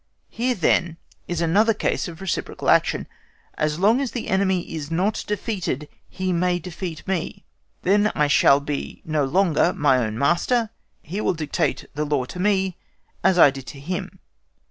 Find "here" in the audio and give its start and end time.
0.31-0.55